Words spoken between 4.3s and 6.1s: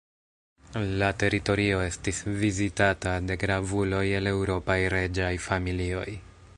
eŭropaj reĝaj familioj.